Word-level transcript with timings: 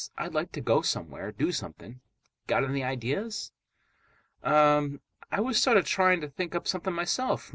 "I'd 0.17 0.33
like 0.33 0.51
to 0.53 0.61
go 0.61 0.81
somewhere. 0.81 1.31
Do 1.31 1.51
something. 1.51 2.01
Got 2.47 2.63
any 2.63 2.83
ideas?" 2.83 3.51
"Um. 4.41 4.99
I 5.31 5.41
was 5.41 5.61
sort 5.61 5.77
of 5.77 5.85
trying 5.85 6.21
to 6.21 6.27
think 6.27 6.55
up 6.55 6.67
something 6.67 6.91
myself. 6.95 7.49